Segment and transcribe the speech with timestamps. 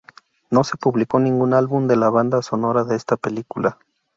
[0.49, 3.77] No se publicó ningún álbum de la banda sonora de esta película.